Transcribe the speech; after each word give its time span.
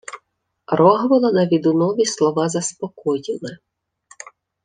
Рогволода 0.67 1.45
відунові 1.45 2.05
слова 2.05 2.49
заспокоїли. 2.49 3.57